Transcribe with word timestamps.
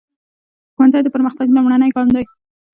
ښوونځی 0.75 0.99
د 1.03 1.07
پرمختګ 1.15 1.47
لومړنی 1.51 1.89
ګام 1.95 2.07
دی. 2.15 2.23